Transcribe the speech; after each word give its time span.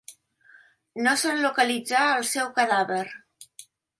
No 1.07 1.13
se'n 1.25 1.41
localitzà 1.43 2.01
el 2.15 2.25
seu 2.31 2.49
cadàver. 2.57 3.05